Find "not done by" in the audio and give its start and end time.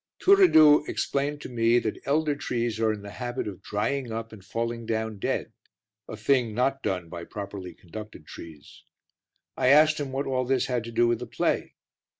6.55-7.23